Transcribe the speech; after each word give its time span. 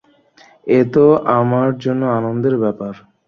এ 0.67 0.79
তো 0.93 1.05
আমার 1.39 1.69
জন্য 1.83 2.01
আনন্দের 2.17 2.55
ব্যাপার। 2.63 2.93